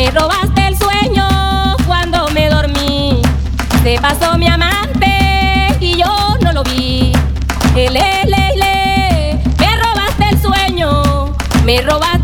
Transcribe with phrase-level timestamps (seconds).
[0.00, 1.28] Me robaste el sueño
[1.86, 3.20] cuando me dormí.
[3.82, 7.12] Se pasó mi amante y yo no lo vi.
[7.76, 9.42] Ele, le, le.
[9.58, 11.34] Me robaste el sueño.
[11.66, 12.19] Me robaste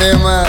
[0.00, 0.39] tema.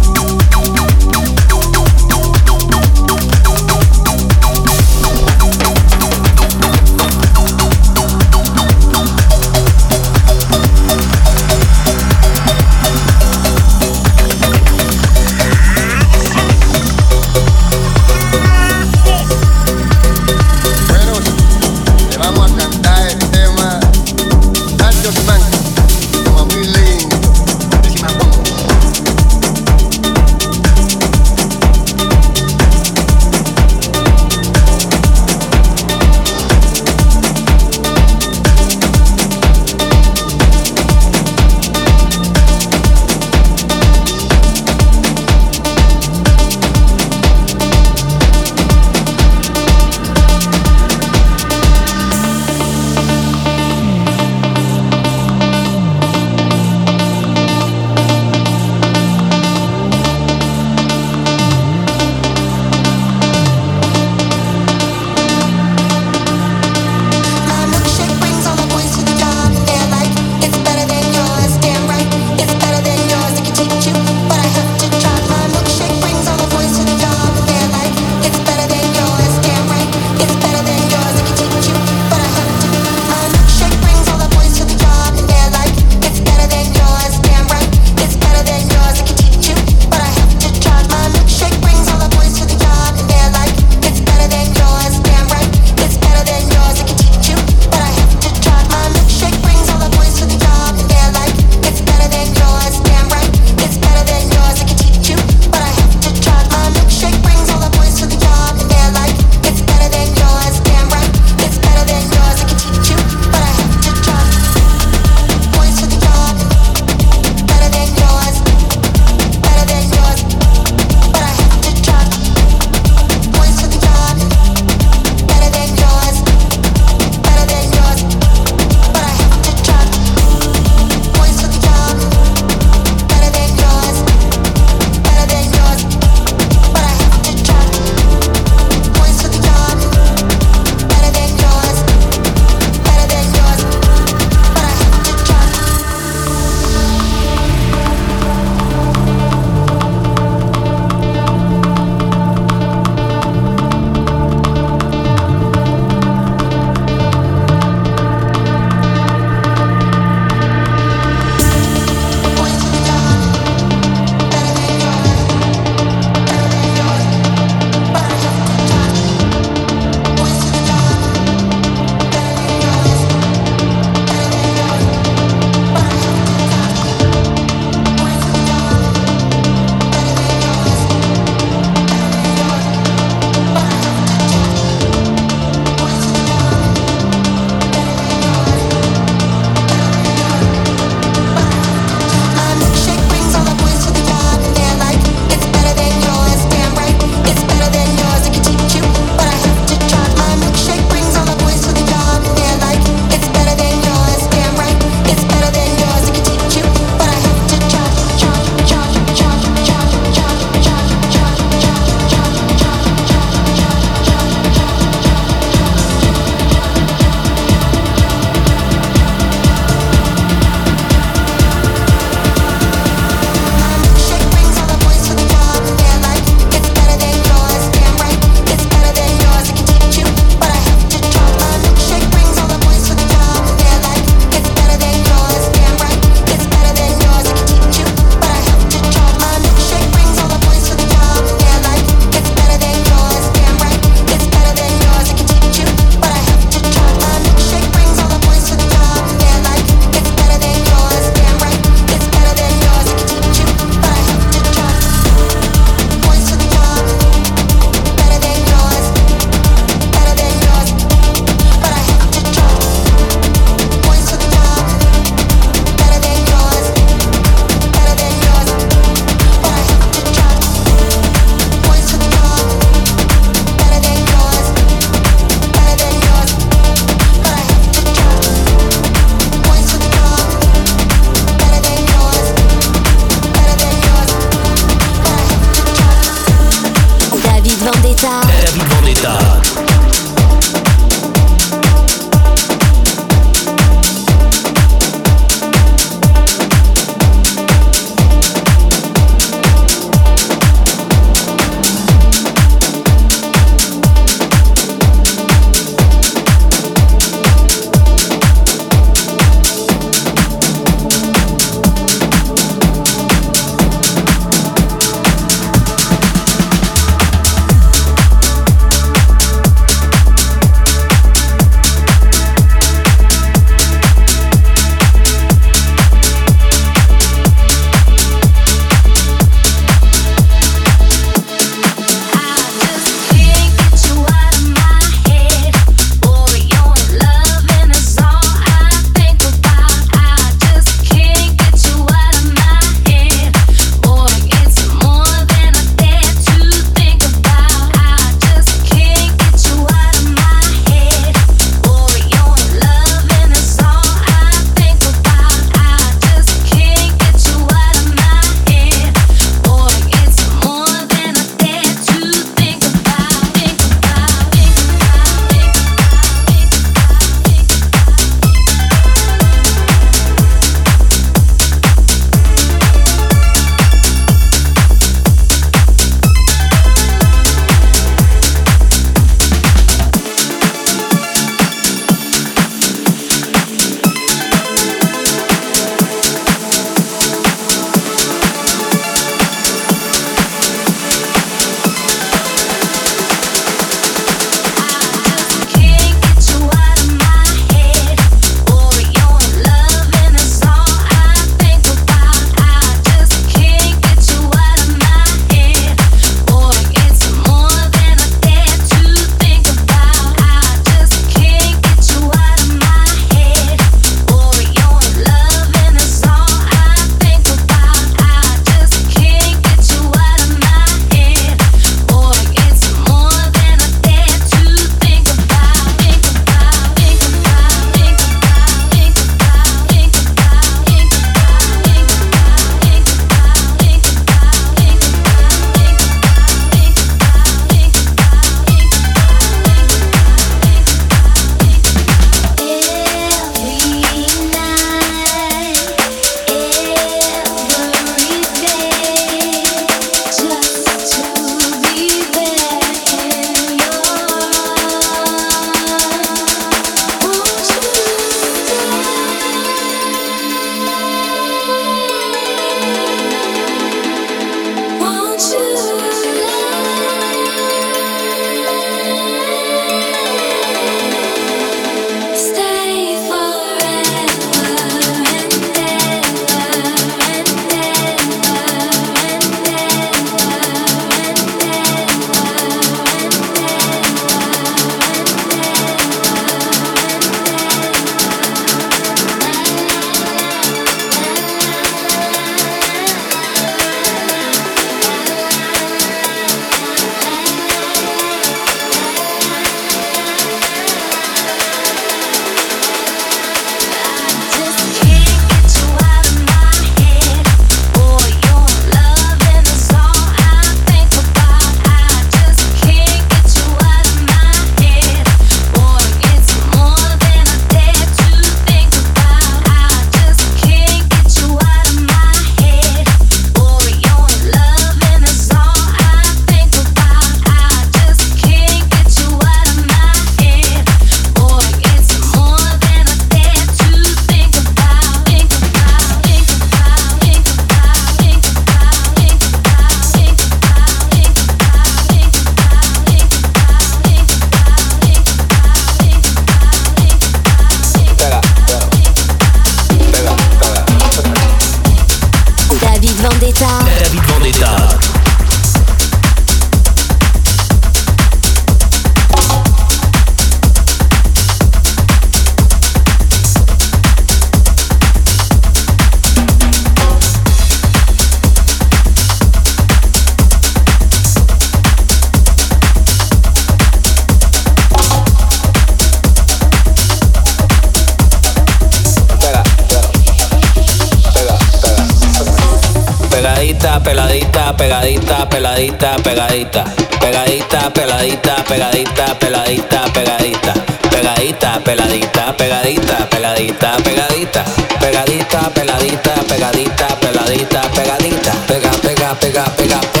[583.83, 586.63] peladita, pegadita, peladita, pegadita.
[586.99, 590.53] Pegadita, peladita, pegadita, peladita, pegadita.
[590.91, 594.43] Pegadita, peladita, pegadita, peladita, pegadita.
[594.79, 598.33] Pegadita, peladita, pegadita, peladita, pegadita.
[598.47, 599.15] Pega, pega,
[599.55, 600.00] pega.